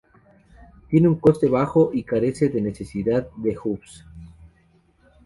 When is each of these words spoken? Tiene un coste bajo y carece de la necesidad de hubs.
Tiene 0.89 1.07
un 1.09 1.19
coste 1.19 1.47
bajo 1.47 1.91
y 1.93 2.01
carece 2.03 2.49
de 2.49 2.59
la 2.59 2.65
necesidad 2.69 3.29
de 3.37 3.55
hubs. 3.63 4.03